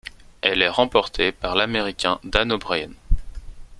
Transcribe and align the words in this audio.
Elle 0.41 0.63
est 0.63 0.67
remportée 0.67 1.31
par 1.31 1.53
l'Américain 1.53 2.19
Dan 2.23 2.51
O'Brien. 2.53 2.89